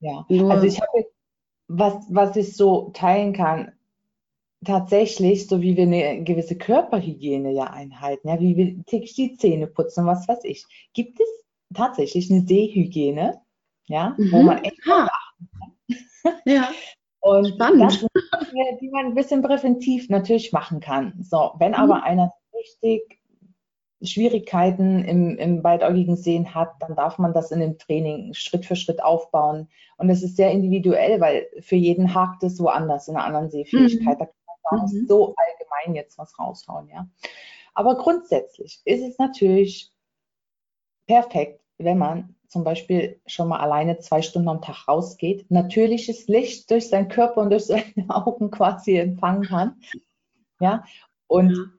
[0.00, 1.06] ja, also ich habe
[1.66, 3.72] was, was ich so teilen kann,
[4.64, 9.66] tatsächlich, so wie wir eine gewisse Körperhygiene ja einhalten, ja, wie wir täglich die Zähne
[9.66, 10.64] putzen, was weiß ich,
[10.94, 11.28] gibt es
[11.74, 13.40] tatsächlich eine Sehhygiene,
[13.86, 14.32] ja, mhm.
[14.32, 15.08] wo man echt ah.
[15.10, 16.34] achten kann.
[16.44, 16.70] Ja.
[17.20, 17.82] Und Spannend.
[17.82, 18.06] das
[18.80, 21.14] die man ein bisschen präventiv natürlich machen kann.
[21.20, 21.78] So, wenn mhm.
[21.78, 23.18] aber einer richtig
[24.00, 28.76] Schwierigkeiten im, im beidäugigen Sehen hat, dann darf man das in dem Training Schritt für
[28.76, 29.68] Schritt aufbauen.
[29.96, 34.18] Und es ist sehr individuell, weil für jeden hakt es woanders in einer anderen Sehfähigkeit.
[34.18, 34.20] Mhm.
[34.20, 35.06] Da kann man gar nicht mhm.
[35.08, 37.08] so allgemein jetzt was raushauen, ja.
[37.74, 39.92] Aber grundsätzlich ist es natürlich
[41.06, 46.70] perfekt, wenn man zum Beispiel schon mal alleine zwei Stunden am Tag rausgeht, natürliches Licht
[46.70, 49.80] durch seinen Körper und durch seine Augen quasi empfangen kann.
[50.60, 50.84] Ja,
[51.26, 51.77] und ja.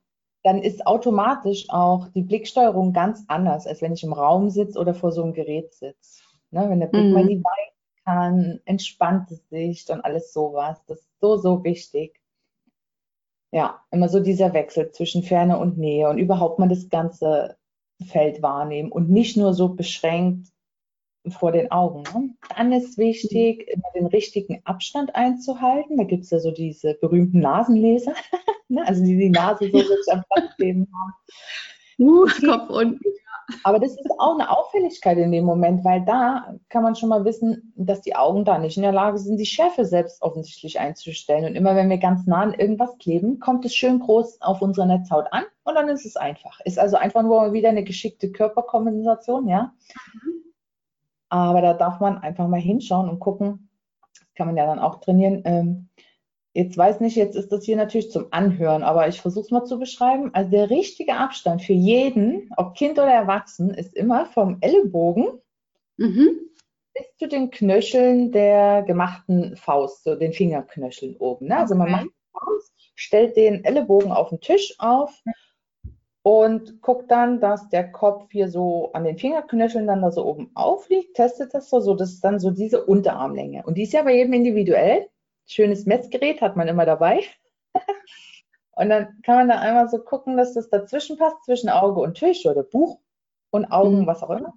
[0.49, 4.95] Dann ist automatisch auch die Blicksteuerung ganz anders, als wenn ich im Raum sitze oder
[4.95, 6.23] vor so einem Gerät sitze.
[6.49, 7.13] Ne, wenn der Blick mhm.
[7.13, 7.69] mal die Beine
[8.03, 10.83] kann, entspannte Sicht und alles sowas.
[10.87, 12.19] Das ist so, so wichtig.
[13.51, 17.55] Ja, immer so dieser Wechsel zwischen Ferne und Nähe und überhaupt mal das ganze
[18.03, 20.47] Feld wahrnehmen und nicht nur so beschränkt
[21.27, 22.03] vor den Augen.
[22.13, 22.29] Ne?
[22.55, 25.97] Dann ist wichtig, immer den richtigen Abstand einzuhalten.
[25.97, 28.13] Da gibt es ja so diese berühmten Nasenleser,
[28.69, 28.87] ne?
[28.87, 31.13] also die die Nase so wirklich am Platz geben haben.
[31.99, 32.99] Uh, Kopf unten.
[33.63, 37.25] Aber das ist auch eine Auffälligkeit in dem Moment, weil da kann man schon mal
[37.25, 41.45] wissen, dass die Augen da nicht in der Lage sind, die Schärfe selbst offensichtlich einzustellen.
[41.45, 44.87] Und immer wenn wir ganz nah an irgendwas kleben, kommt es schön groß auf unsere
[44.87, 46.59] Netzhaut an und dann ist es einfach.
[46.63, 49.73] Ist also einfach nur wieder eine geschickte Körperkompensation, ja.
[50.13, 50.48] Mhm.
[51.29, 53.69] Aber da darf man einfach mal hinschauen und gucken.
[54.01, 55.41] Das kann man ja dann auch trainieren.
[55.45, 55.89] Ähm,
[56.53, 59.65] jetzt weiß nicht, jetzt ist das hier natürlich zum Anhören, aber ich versuche es mal
[59.65, 60.31] zu beschreiben.
[60.33, 65.39] Also der richtige Abstand für jeden, ob Kind oder Erwachsen, ist immer vom Ellenbogen
[65.97, 66.39] mhm.
[66.93, 71.47] bis zu den Knöcheln der gemachten Faust, so den Fingerknöcheln oben.
[71.47, 71.57] Ne?
[71.57, 75.21] Also man macht Faust, stellt den Ellenbogen auf den Tisch auf
[76.29, 80.51] und guckt dann, dass der Kopf hier so an den Fingerknöcheln dann da so oben
[80.53, 83.63] aufliegt, testet das so, so das ist dann so diese Unterarmlänge.
[83.65, 85.09] Und die ist ja bei jedem individuell.
[85.47, 87.23] Schönes Messgerät hat man immer dabei.
[88.75, 92.13] und dann kann man da einmal so gucken, dass das dazwischen passt, zwischen Auge und
[92.13, 92.99] Tisch oder Buch
[93.49, 94.05] und Augen, mhm.
[94.05, 94.53] was auch immer.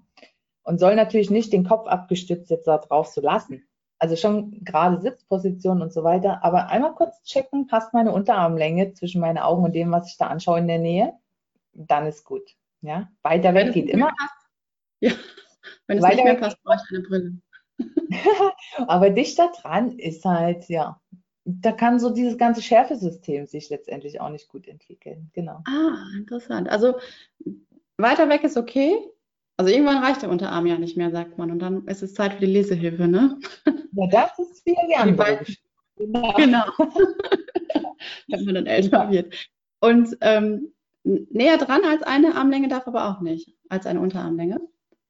[0.65, 3.67] Und soll natürlich nicht den Kopf abgestützt jetzt da drauf so lassen.
[3.99, 6.45] Also schon gerade Sitzposition und so weiter.
[6.45, 10.27] Aber einmal kurz checken, passt meine Unterarmlänge zwischen meinen Augen und dem, was ich da
[10.27, 11.15] anschaue in der Nähe
[11.73, 12.55] dann ist gut.
[12.81, 13.11] Ja?
[13.23, 14.13] Weiter weg geht immer.
[15.01, 15.13] Ja,
[15.87, 17.39] wenn es nicht mehr passt, brauche ich eine Brille.
[18.87, 21.01] Aber dichter dran ist halt, ja,
[21.45, 25.31] da kann so dieses ganze Schärfesystem sich letztendlich auch nicht gut entwickeln.
[25.33, 25.61] Genau.
[25.67, 26.69] Ah, interessant.
[26.69, 26.95] Also
[27.97, 28.97] weiter weg ist okay.
[29.57, 31.51] Also irgendwann reicht der Unterarm ja nicht mehr, sagt man.
[31.51, 33.39] Und dann ist es Zeit für die Lesehilfe, ne?
[33.95, 35.45] Ja, das ist die andere
[35.97, 36.33] Genau.
[36.33, 36.65] genau.
[38.29, 39.35] Wenn man dann älter wird.
[39.81, 40.73] Und ähm,
[41.05, 44.61] näher dran als eine Armlänge darf aber auch nicht, als eine Unterarmlänge.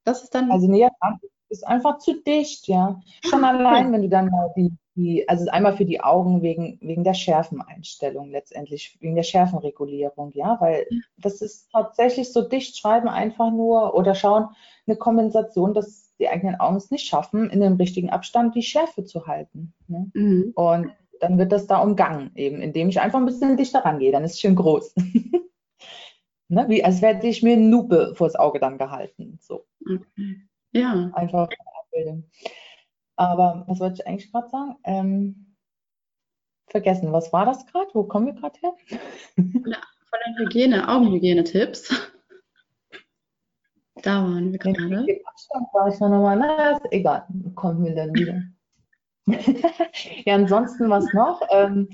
[0.05, 0.50] Das ist dann.
[0.50, 1.18] Also näher dran
[1.52, 3.00] ist einfach zu dicht, ja.
[3.24, 3.92] Schon ah, allein, okay.
[3.92, 8.96] wenn du dann die, die, also einmal für die Augen wegen, wegen der Schärfeneinstellung letztendlich,
[9.00, 10.87] wegen der Schärfenregulierung, ja, weil
[11.18, 14.48] das ist tatsächlich so dicht schreiben einfach nur oder schauen,
[14.87, 19.05] eine Kompensation, dass die eigenen Augen es nicht schaffen, in dem richtigen Abstand die Schärfe
[19.05, 19.74] zu halten.
[19.88, 20.11] Ne?
[20.14, 20.52] Mhm.
[20.55, 24.24] Und dann wird das da umgangen, eben, indem ich einfach ein bisschen dichter rangehe, dann
[24.24, 24.94] ist es schön groß.
[26.53, 26.67] Ne?
[26.69, 29.38] Wie, als hätte ich mir eine Lupe vors Auge dann gehalten.
[29.41, 29.65] So.
[29.81, 30.43] Okay.
[30.73, 31.11] Ja.
[31.15, 31.49] Einfach
[31.81, 32.25] Abbildung.
[33.17, 34.77] Aber was wollte ich eigentlich gerade sagen?
[34.85, 35.57] Ähm,
[36.67, 37.88] vergessen, was war das gerade?
[37.95, 38.75] Wo kommen wir gerade her?
[39.35, 42.12] Von der Hygiene, Augenhygiene-Tipps.
[44.03, 45.07] Da waren wir gerade.
[45.25, 48.43] Abstand war ich noch mal, na, ist egal, kommen wir dann wieder.
[50.27, 51.41] ja, ansonsten was noch?
[51.51, 51.88] Ähm,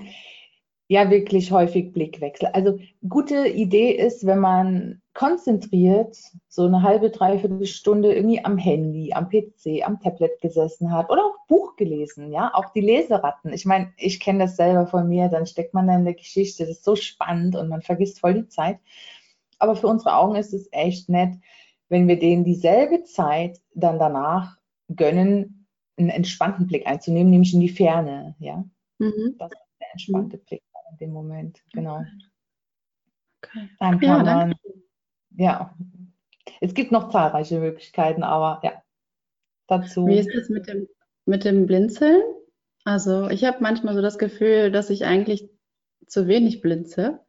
[0.88, 2.48] ja wirklich häufig Blickwechsel.
[2.48, 6.16] Also gute Idee ist, wenn man konzentriert
[6.48, 11.24] so eine halbe, dreiviertel Stunde irgendwie am Handy, am PC, am Tablet gesessen hat oder
[11.24, 13.52] auch Buch gelesen, ja, auch die Leseratten.
[13.52, 16.64] Ich meine, ich kenne das selber von mir, dann steckt man da in der Geschichte,
[16.64, 18.78] das ist so spannend und man vergisst voll die Zeit.
[19.58, 21.34] Aber für unsere Augen ist es echt nett,
[21.88, 24.56] wenn wir denen dieselbe Zeit dann danach
[24.94, 25.66] gönnen,
[25.98, 28.64] einen entspannten Blick einzunehmen, nämlich in die Ferne, ja.
[28.98, 29.34] Mhm.
[29.38, 30.38] Das ist der entspannte.
[30.38, 32.04] Blick in dem Moment, genau.
[33.42, 33.68] Okay.
[33.78, 34.54] Dann kann ja, man
[35.36, 35.76] ja,
[36.60, 38.82] es gibt noch zahlreiche Möglichkeiten, aber ja,
[39.66, 40.06] dazu.
[40.06, 40.88] Wie ist das mit dem,
[41.26, 42.20] mit dem Blinzeln?
[42.84, 45.48] Also ich habe manchmal so das Gefühl, dass ich eigentlich
[46.06, 47.20] zu wenig blinze.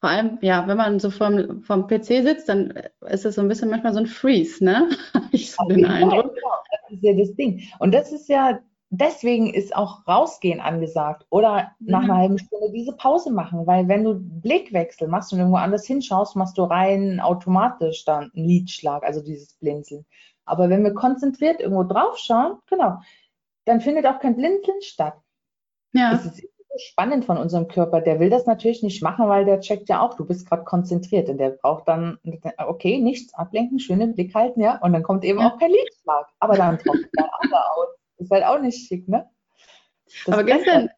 [0.00, 2.72] Vor allem, ja, wenn man so vom, vom PC sitzt, dann
[3.06, 4.88] ist es so ein bisschen manchmal so ein Freeze, ne?
[5.32, 6.34] Ich so den Eindruck.
[6.34, 7.62] Genau, das ist ja das Ding.
[7.78, 12.92] Und das ist ja deswegen ist auch rausgehen angesagt oder nach einer halben Stunde diese
[12.92, 18.04] Pause machen, weil wenn du Blickwechsel machst und irgendwo anders hinschaust, machst du rein automatisch
[18.04, 20.04] dann einen Lidschlag, also dieses Blinzeln.
[20.44, 22.98] Aber wenn wir konzentriert irgendwo drauf schauen, genau,
[23.64, 25.14] dann findet auch kein Blinzeln statt.
[25.92, 26.12] Ja.
[26.12, 26.44] Das ist
[26.76, 28.00] spannend von unserem Körper.
[28.00, 31.28] Der will das natürlich nicht machen, weil der checkt ja auch, du bist gerade konzentriert
[31.28, 32.18] und der braucht dann,
[32.58, 35.48] okay, nichts ablenken, schönen Blick halten, ja, und dann kommt eben ja.
[35.48, 36.26] auch kein Lidschlag.
[36.40, 37.99] Aber dann tropft der andere aus.
[38.20, 39.28] Ist halt auch nicht schick, ne?
[40.26, 40.90] Das Aber gibt es denn,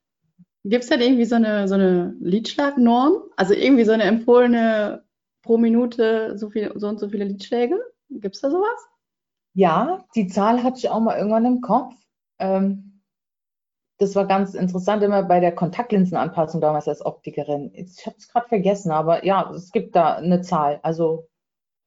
[0.64, 3.22] gibt's denn irgendwie so eine, so eine Liedschlagnorm?
[3.36, 5.04] Also irgendwie so eine empfohlene
[5.42, 7.78] pro Minute so, viel, so und so viele Liedschläge?
[8.10, 8.88] Gibt es da sowas?
[9.54, 11.94] Ja, die Zahl hatte ich auch mal irgendwann im Kopf.
[12.38, 13.02] Ähm,
[13.98, 17.70] das war ganz interessant, immer bei der Kontaktlinsenanpassung damals als Optikerin.
[17.74, 20.80] Ich habe es gerade vergessen, aber ja, es gibt da eine Zahl.
[20.82, 21.28] Also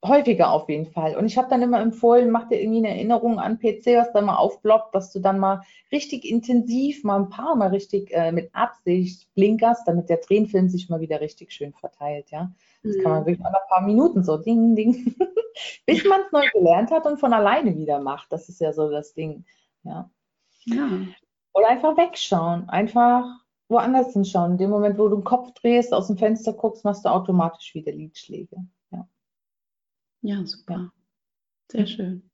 [0.08, 1.16] häufiger auf jeden Fall.
[1.16, 4.22] Und ich habe dann immer empfohlen, mach dir irgendwie eine Erinnerung an PC, was da
[4.22, 8.54] mal aufblockt, dass du dann mal richtig intensiv, mal ein paar Mal richtig äh, mit
[8.54, 12.52] Absicht blinkerst, damit der Tränenfilm sich mal wieder richtig schön verteilt, ja.
[12.84, 13.02] Das mhm.
[13.02, 13.26] kann man mhm.
[13.26, 15.16] wirklich mal ein paar Minuten so ding, ding,
[15.86, 18.32] bis man es neu gelernt hat und von alleine wieder macht.
[18.32, 19.46] Das ist ja so das Ding,
[19.84, 20.10] ja.
[20.66, 20.90] ja.
[21.54, 23.26] Oder einfach wegschauen, einfach
[23.70, 24.54] woanders hinschauen.
[24.54, 27.74] In dem Moment, wo du den Kopf drehst, aus dem Fenster guckst, machst du automatisch
[27.74, 28.58] wieder Liedschläge.
[30.26, 30.92] Ja, super.
[31.72, 32.28] Sehr schön.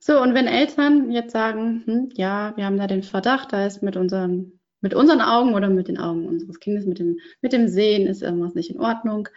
[0.00, 3.80] So, und wenn Eltern jetzt sagen, hm, ja, wir haben da den Verdacht, da ist
[3.80, 7.68] mit unseren, mit unseren Augen oder mit den Augen unseres Kindes, mit dem, mit dem
[7.68, 9.28] Sehen ist irgendwas nicht in Ordnung.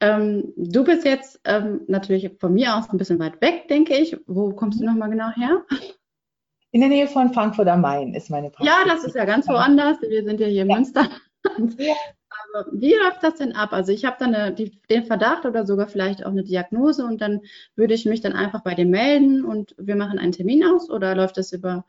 [0.00, 4.16] Ähm, du bist jetzt ähm, natürlich von mir aus ein bisschen weit weg, denke ich.
[4.26, 5.64] Wo kommst du nochmal genau her?
[6.70, 8.66] In der Nähe von Frankfurt am Main ist meine Praxis.
[8.66, 10.00] Ja, das ist ja ganz woanders.
[10.00, 10.76] Wir sind ja hier in ja.
[10.76, 11.10] Münster.
[11.76, 11.94] Ja.
[12.72, 13.72] Wie läuft das denn ab?
[13.72, 17.20] Also ich habe dann eine, die, den Verdacht oder sogar vielleicht auch eine Diagnose und
[17.20, 17.40] dann
[17.74, 21.14] würde ich mich dann einfach bei dir melden und wir machen einen Termin aus oder
[21.14, 21.84] läuft das über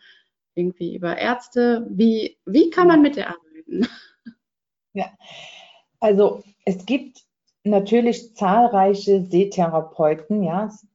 [0.56, 1.86] irgendwie über Ärzte?
[1.89, 3.88] Wie, wie kann man mit dir arbeiten?
[4.97, 5.12] Ja,
[5.99, 7.25] also es gibt
[7.65, 10.67] natürlich zahlreiche Sehtherapeuten, ja.
[10.67, 10.88] Es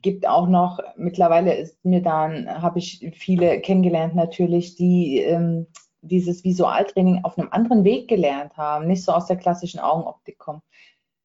[0.00, 5.66] gibt auch noch, mittlerweile ist mir dann, habe ich viele kennengelernt natürlich, die ähm,
[6.08, 10.62] dieses Visualtraining auf einem anderen Weg gelernt haben, nicht so aus der klassischen Augenoptik kommen.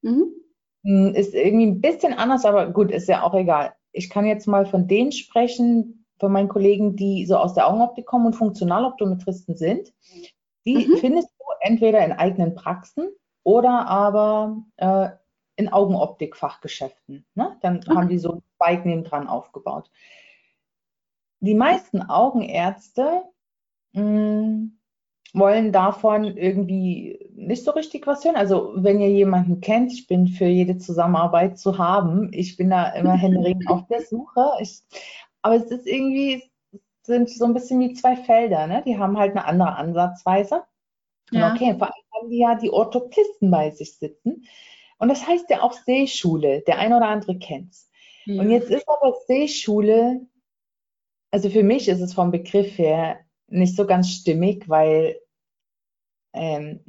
[0.02, 0.34] Mhm.
[0.84, 3.74] Hm, ist irgendwie ein bisschen anders, aber gut, ist ja auch egal.
[3.92, 8.06] Ich kann jetzt mal von denen sprechen, von meinen Kollegen, die so aus der Augenoptik
[8.06, 9.94] kommen und Funktionaloptometristen sind.
[10.66, 10.98] Die mhm.
[10.98, 13.10] findest du entweder in eigenen Praxen
[13.44, 15.10] oder aber äh,
[15.56, 17.26] in Augenoptik-Fachgeschäften.
[17.36, 17.58] Ne?
[17.62, 17.96] Dann okay.
[17.96, 19.90] haben die so ein Bike nebendran aufgebaut.
[21.42, 23.24] Die meisten Augenärzte
[23.94, 24.80] mh, mm,
[25.34, 28.36] wollen davon irgendwie nicht so richtig was hören.
[28.36, 32.32] Also wenn ihr jemanden kennt, ich bin für jede Zusammenarbeit zu haben.
[32.34, 34.50] Ich bin da immer händeringend auf der Suche.
[34.60, 34.82] Ich,
[35.42, 36.44] aber es ist irgendwie,
[37.04, 38.84] sind so ein bisschen wie zwei Felder, ne?
[38.86, 40.64] Die haben halt eine andere Ansatzweise.
[41.32, 41.54] Ja.
[41.54, 44.46] Okay, vor allem haben die ja die Orthoptisten bei sich sitzen.
[44.98, 46.62] Und das heißt ja auch Sehschule.
[46.62, 47.90] Der eine oder andere kennt's.
[48.26, 48.42] Ja.
[48.42, 50.22] Und jetzt ist aber Sehschule,
[51.32, 53.20] also für mich ist es vom Begriff her
[53.50, 55.20] nicht so ganz stimmig, weil
[56.34, 56.82] ähm,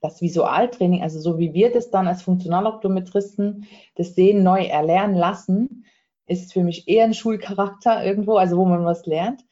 [0.00, 5.84] das Visualtraining, also so wie wir das dann als Funktionaloptometristen das Sehen neu erlernen lassen,
[6.26, 9.44] ist für mich eher ein Schulcharakter irgendwo, also wo man was lernt,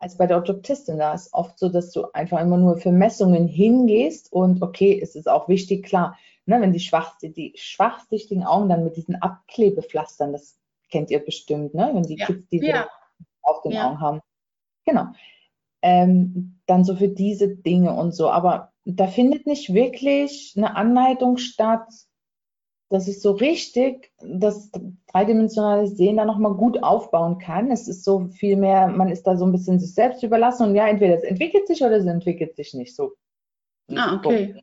[0.00, 0.98] als bei der Orthoptistin.
[0.98, 5.14] Da ist oft so, dass du einfach immer nur für Messungen hingehst und okay, es
[5.14, 10.32] ist auch wichtig, klar, ne, wenn die, schwachste, die schwachsichtigen Augen dann mit diesen Abklebepflastern,
[10.32, 10.58] das
[10.90, 12.26] kennt ihr bestimmt, ne, wenn die ja.
[12.26, 12.88] Kids diese ja.
[13.42, 13.88] auf den ja.
[13.88, 14.20] Augen haben.
[14.84, 15.06] Genau
[15.82, 18.30] ähm, dann so für diese Dinge und so.
[18.30, 21.88] Aber da findet nicht wirklich eine Anleitung statt,
[22.90, 24.70] dass ich so richtig das
[25.12, 27.70] dreidimensionale Sehen da nochmal gut aufbauen kann.
[27.70, 30.74] Es ist so viel mehr, man ist da so ein bisschen sich selbst überlassen und
[30.74, 33.12] ja, entweder es entwickelt sich oder es entwickelt sich nicht so.
[33.94, 34.62] Ah, okay.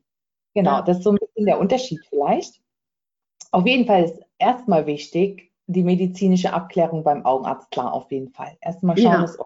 [0.54, 0.82] Genau, ja.
[0.82, 2.62] das ist so ein bisschen der Unterschied vielleicht.
[3.52, 8.58] auf jeden Fall ist erstmal wichtig, die medizinische Abklärung beim Augenarzt, klar, auf jeden Fall.
[8.62, 9.22] Erstmal schauen, ja.
[9.22, 9.38] dass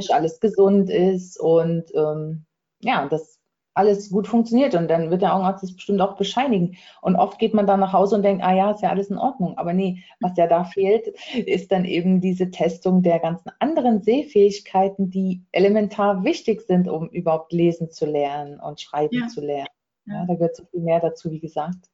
[0.00, 2.44] organisch alles gesund ist und ähm,
[2.80, 3.38] ja, das
[3.72, 6.76] alles gut funktioniert und dann wird der Augenarzt das bestimmt auch bescheinigen.
[7.02, 9.16] Und oft geht man dann nach Hause und denkt, ah ja, ist ja alles in
[9.16, 9.56] Ordnung.
[9.58, 11.06] Aber nee, was ja da fehlt,
[11.46, 17.52] ist dann eben diese Testung der ganzen anderen Sehfähigkeiten, die elementar wichtig sind, um überhaupt
[17.52, 19.28] lesen zu lernen und schreiben ja.
[19.28, 19.68] zu lernen.
[20.06, 21.88] Ja, da gehört so viel mehr dazu, wie gesagt.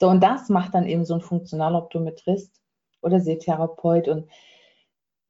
[0.00, 2.60] So, und das macht dann eben so ein Funktionaloptometrist
[3.02, 4.06] oder Sehtherapeut.
[4.06, 4.28] Und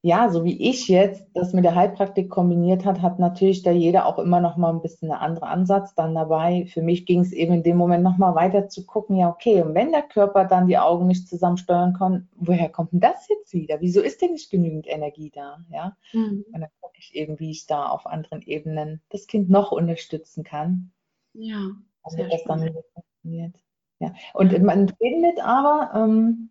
[0.05, 4.07] ja, so wie ich jetzt das mit der Heilpraktik kombiniert hat, hat natürlich da jeder
[4.07, 6.67] auch immer noch mal ein bisschen einen anderen Ansatz dann dabei.
[6.67, 9.63] Für mich ging es eben in dem Moment noch mal weiter zu gucken, ja okay,
[9.63, 13.53] und wenn der Körper dann die Augen nicht zusammensteuern kann, woher kommt denn das jetzt
[13.53, 13.81] wieder?
[13.81, 15.59] Wieso ist denn nicht genügend Energie da?
[15.71, 16.47] Ja, mhm.
[16.53, 20.43] und dann gucke ich eben, wie ich da auf anderen Ebenen das Kind noch unterstützen
[20.43, 20.91] kann.
[21.33, 21.71] Ja,
[22.09, 22.75] sehr das spannend.
[22.75, 23.55] dann funktioniert.
[24.01, 26.51] Ja, und man findet aber ähm,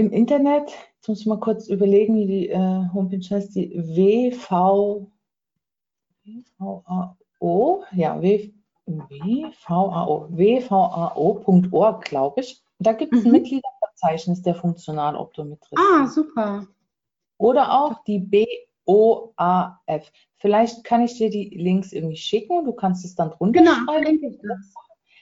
[0.00, 5.06] im Internet, jetzt muss ich mal kurz überlegen, wie die äh, Homepage heißt, die WV,
[6.24, 8.50] WVAO, ja, w,
[8.86, 12.62] WVAO, WVAO.org, glaube ich.
[12.78, 13.32] Da gibt es ein mhm.
[13.32, 15.78] Mitgliederverzeichnis der Funktionaloptometristen.
[15.78, 16.66] Ah, super.
[17.36, 18.18] Oder auch die
[18.86, 20.10] BOAF.
[20.38, 23.74] Vielleicht kann ich dir die Links irgendwie schicken und du kannst es dann drunter genau,
[23.84, 24.40] schreiben.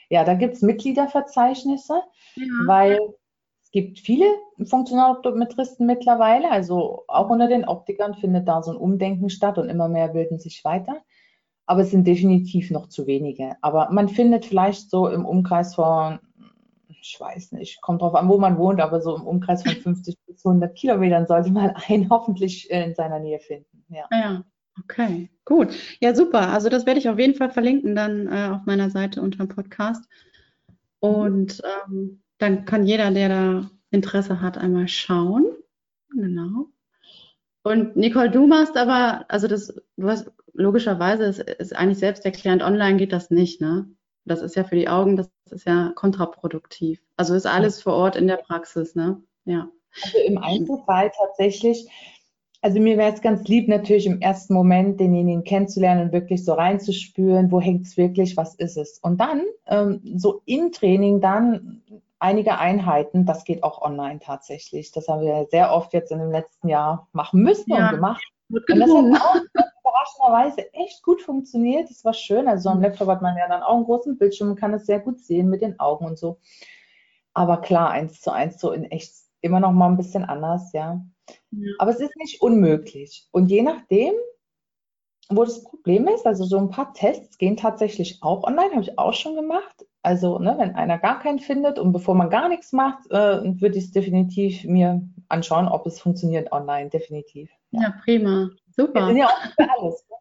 [0.09, 2.01] Ja, da gibt es Mitgliederverzeichnisse,
[2.37, 2.45] ja.
[2.67, 2.99] weil
[3.69, 4.25] es gibt viele
[4.65, 9.91] Funktionaloptometristen mittlerweile, also auch unter den Optikern findet da so ein Umdenken statt und immer
[9.91, 11.03] mehr bilden sich weiter.
[11.67, 13.57] Aber es sind definitiv noch zu wenige.
[13.61, 16.19] Aber man findet vielleicht so im Umkreis von,
[16.89, 20.17] ich weiß nicht, kommt drauf an, wo man wohnt, aber so im Umkreis von 50
[20.27, 23.85] bis 100 Kilometern sollte man einen hoffentlich in seiner Nähe finden.
[23.91, 24.07] Ja.
[24.11, 24.45] ja.
[24.83, 25.75] Okay, gut.
[26.01, 26.49] Ja, super.
[26.55, 29.49] Also das werde ich auf jeden Fall verlinken dann äh, auf meiner Seite unter dem
[29.49, 30.09] Podcast.
[31.01, 35.47] Und ähm, dann kann jeder, der da Interesse hat, einmal schauen.
[36.11, 36.67] Genau.
[37.63, 42.97] Und Nicole, du machst aber, also das, du hast logischerweise, es ist eigentlich selbsterklärend, online
[42.97, 43.89] geht das nicht, ne?
[44.25, 47.01] Das ist ja für die Augen, das ist ja kontraproduktiv.
[47.17, 49.23] Also ist alles vor Ort in der Praxis, ne?
[49.45, 49.69] Ja.
[50.03, 51.89] Also im Einzelfall tatsächlich,
[52.61, 56.55] also mir wäre es ganz lieb, natürlich im ersten Moment denjenigen kennenzulernen und wirklich so
[56.55, 58.99] reinzuspüren, wo hängt es wirklich, was ist es.
[58.99, 61.83] Und dann, ähm, so im Training, dann
[62.19, 64.93] einige Einheiten, das geht auch online tatsächlich.
[64.93, 67.89] Das haben wir sehr oft jetzt in dem letzten Jahr machen müssen ja.
[67.89, 68.25] und gemacht.
[68.51, 69.37] Und das hat auch
[69.81, 71.91] überraschenderweise echt gut funktioniert.
[71.91, 72.49] Das war schön.
[72.49, 74.87] Also so am Laptop hat man ja dann auch einen großen Bildschirm und kann es
[74.87, 76.39] sehr gut sehen mit den Augen und so.
[77.35, 81.01] Aber klar, eins zu eins so in echt immer noch mal ein bisschen anders, ja.
[81.51, 81.73] ja.
[81.79, 83.29] Aber es ist nicht unmöglich.
[83.31, 84.15] Und je nachdem,
[85.29, 88.99] wo das Problem ist, also so ein paar Tests gehen tatsächlich auch online, habe ich
[88.99, 89.85] auch schon gemacht.
[90.03, 93.77] Also, ne, wenn einer gar keinen findet und bevor man gar nichts macht, äh, würde
[93.77, 97.51] ich es definitiv mir anschauen, ob es funktioniert online, definitiv.
[97.73, 98.51] Ja, ja prima.
[98.75, 99.11] Super.
[99.11, 100.07] Ja alles.
[100.09, 100.17] Ne?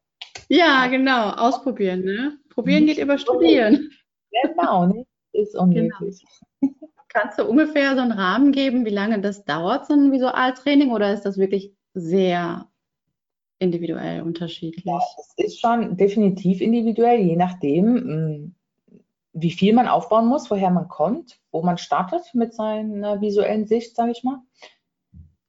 [0.49, 1.29] Ja, genau.
[1.31, 2.37] Ausprobieren, ne?
[2.49, 3.91] Probieren geht über Studieren.
[4.43, 5.05] Genau, ne?
[5.31, 6.25] Ist unmöglich.
[6.59, 6.73] Genau.
[7.09, 11.13] Kannst du ungefähr so einen Rahmen geben, wie lange das dauert, so ein Visualtraining, oder
[11.13, 12.67] ist das wirklich sehr
[13.59, 14.85] individuell unterschiedlich?
[14.85, 18.55] Ja, es ist schon definitiv individuell, je nachdem, hm,
[19.33, 23.95] wie viel man aufbauen muss, woher man kommt, wo man startet mit seiner visuellen Sicht,
[23.95, 24.39] sage ich mal,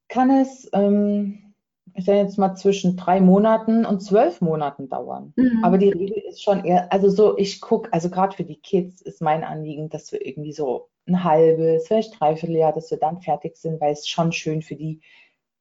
[0.08, 1.54] kann es, ähm,
[1.94, 5.32] ich sage jetzt mal, zwischen drei Monaten und zwölf Monaten dauern.
[5.36, 5.64] Mhm.
[5.64, 9.00] Aber die Regel ist schon eher, also so, ich gucke, also gerade für die Kids
[9.00, 13.20] ist mein Anliegen, dass wir irgendwie so ein halbes, vielleicht dreiviertel Jahr, dass wir dann
[13.20, 15.00] fertig sind, weil es schon schön für die,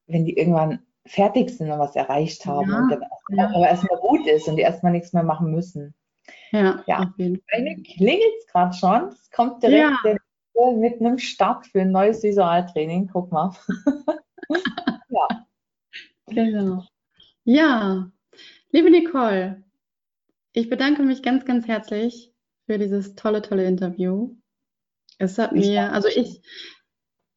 [0.06, 3.46] wenn die irgendwann fertig sind und was erreicht haben ja, und dann ja.
[3.48, 5.94] aber erstmal gut ist und die erstmal nichts mehr machen müssen.
[6.52, 6.98] Ja, ja.
[7.00, 7.76] auf jeden Fall.
[7.84, 9.08] Klingelt es gerade schon.
[9.08, 10.70] Es kommt direkt ja.
[10.76, 13.08] mit einem Start für ein neues Visualtraining.
[13.12, 13.52] Guck mal.
[15.08, 15.46] ja.
[16.26, 16.84] Genau.
[17.44, 18.10] Ja,
[18.70, 19.62] liebe Nicole,
[20.52, 22.34] ich bedanke mich ganz, ganz herzlich
[22.66, 24.36] für dieses tolle, tolle Interview.
[25.18, 26.42] Es hat ich mir, also ich,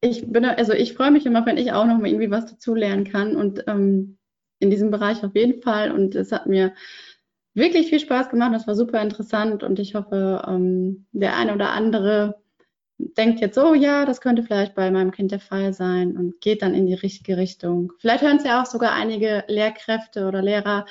[0.02, 3.04] ich bin, also ich freue mich immer, wenn ich auch noch mal irgendwie was dazulernen
[3.04, 4.18] kann und ähm,
[4.58, 5.92] in diesem Bereich auf jeden Fall.
[5.92, 6.74] Und es hat mir
[7.54, 8.52] wirklich viel Spaß gemacht.
[8.52, 12.42] Das war super interessant und ich hoffe, ähm, der eine oder andere
[12.98, 16.62] denkt jetzt, oh ja, das könnte vielleicht bei meinem Kind der Fall sein und geht
[16.62, 17.92] dann in die richtige Richtung.
[17.98, 20.86] Vielleicht hören es ja auch sogar einige Lehrkräfte oder Lehrer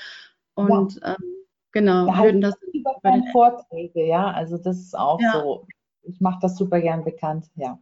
[0.56, 1.16] und ja.
[1.16, 1.36] ähm,
[1.72, 2.96] genau, da würden das über
[3.32, 5.34] Vorträge, ja, also das ist auch ja.
[5.34, 5.68] so.
[6.04, 7.80] Ich mache das super gern bekannt, ja.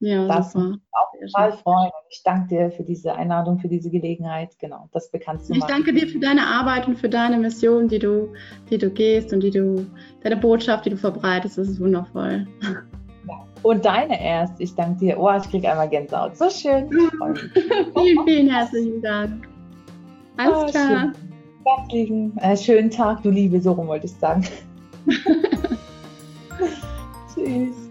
[0.00, 0.76] Ja, das super.
[0.92, 1.90] Auch total freuen.
[2.10, 5.60] Ich danke dir für diese Einladung, für diese Gelegenheit, genau, das bekannt zu machen.
[5.60, 8.32] Ich danke dir für deine Arbeit und für deine Mission, die du,
[8.70, 9.86] die du gehst und die du,
[10.22, 11.56] deine Botschaft, die du verbreitest.
[11.56, 12.46] Das ist wundervoll.
[12.62, 12.84] Ja.
[13.62, 14.60] Und deine erst.
[14.60, 15.18] Ich danke dir.
[15.18, 16.36] Oh, ich kriege einmal Gänsehaut.
[16.36, 16.88] So schön.
[17.96, 19.48] vielen, vielen herzlichen Dank.
[20.36, 21.12] Alles oh, klar.
[21.90, 22.36] Lieben.
[22.38, 24.44] Äh, schönen Tag, du Liebe, so rum wollte ich sagen.
[27.34, 27.85] Tschüss.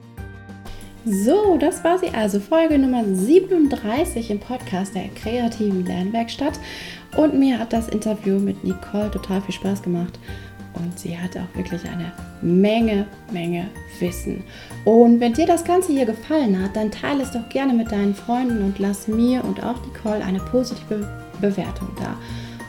[1.07, 6.59] So, das war sie also, Folge Nummer 37 im Podcast der kreativen Lernwerkstatt.
[7.15, 10.17] Und mir hat das Interview mit Nicole total viel Spaß gemacht.
[10.73, 13.67] Und sie hat auch wirklich eine Menge, Menge
[13.99, 14.43] Wissen.
[14.83, 18.15] Und wenn dir das Ganze hier gefallen hat, dann teile es doch gerne mit deinen
[18.15, 21.07] Freunden und lass mir und auch Nicole eine positive
[21.39, 22.17] Bewertung da.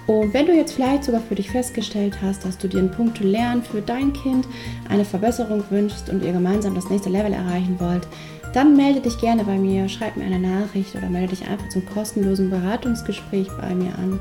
[0.07, 3.25] Und wenn du jetzt vielleicht sogar für dich festgestellt hast, dass du dir in puncto
[3.25, 4.47] Lernen für dein Kind
[4.89, 8.07] eine Verbesserung wünschst und ihr gemeinsam das nächste Level erreichen wollt,
[8.55, 11.85] dann melde dich gerne bei mir, schreib mir eine Nachricht oder melde dich einfach zum
[11.85, 14.21] kostenlosen Beratungsgespräch bei mir an.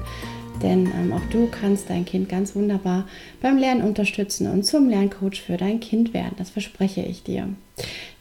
[0.63, 3.07] Denn ähm, auch du kannst dein Kind ganz wunderbar
[3.41, 6.33] beim Lernen unterstützen und zum Lerncoach für dein Kind werden.
[6.37, 7.49] Das verspreche ich dir.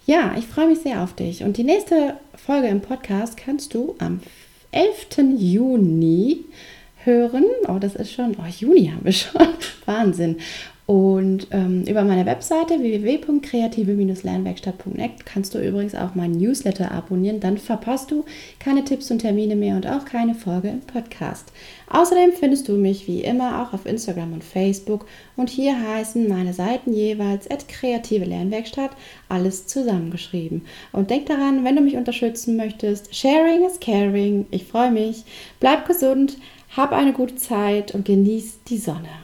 [0.06, 1.42] Ja, ich freue mich sehr auf dich.
[1.44, 4.20] Und die nächste Folge im Podcast kannst du am
[4.72, 5.38] 11.
[5.38, 6.44] Juni
[7.04, 7.44] hören.
[7.68, 9.48] Oh, das ist schon, oh, Juni haben wir schon.
[9.86, 10.38] Wahnsinn.
[10.86, 17.40] Und ähm, über meine Webseite www.kreative-lernwerkstatt.net kannst du übrigens auch meinen Newsletter abonnieren.
[17.40, 18.26] Dann verpasst du
[18.58, 21.54] keine Tipps und Termine mehr und auch keine Folge im Podcast.
[21.88, 25.06] Außerdem findest du mich wie immer auch auf Instagram und Facebook.
[25.36, 28.90] Und hier heißen meine Seiten jeweils kreative Lernwerkstatt,
[29.30, 30.66] alles zusammengeschrieben.
[30.92, 34.44] Und denk daran, wenn du mich unterstützen möchtest, Sharing is Caring.
[34.50, 35.24] Ich freue mich.
[35.60, 36.36] Bleib gesund,
[36.76, 39.23] hab eine gute Zeit und genieß die Sonne.